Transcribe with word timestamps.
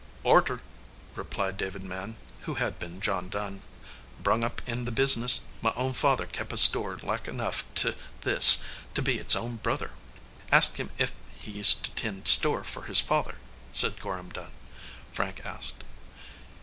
"Orter," 0.23 0.61
replied 1.15 1.57
David 1.57 1.83
Mann, 1.83 2.15
who 2.49 2.55
had 2.55 2.79
been 2.79 3.01
John 3.01 3.29
Dunn. 3.29 3.61
"Brung 4.19 4.43
up 4.43 4.59
in 4.65 4.85
the 4.85 4.91
business. 4.91 5.41
My 5.61 5.71
own 5.75 5.93
father 5.93 6.25
kep 6.25 6.51
a 6.51 6.57
store 6.57 6.97
like 7.03 7.27
enough 7.27 7.63
to 7.75 7.93
this 8.21 8.63
to 8.95 9.03
be 9.03 9.19
its 9.19 9.35
own 9.35 9.57
brother." 9.57 9.91
"Ask 10.51 10.77
him 10.77 10.89
ef 10.97 11.11
he 11.39 11.51
used 11.51 11.83
to 11.85 11.91
tend 11.91 12.27
store 12.27 12.63
fur 12.63 12.81
his 12.81 12.99
father," 12.99 13.35
said 13.71 13.99
Gorham 13.99 14.29
Dunn. 14.31 14.53
Frank 15.13 15.45
asked. 15.45 15.83